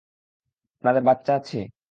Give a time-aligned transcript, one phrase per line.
[0.83, 1.57] আপনাদের বাচ্চা আছে?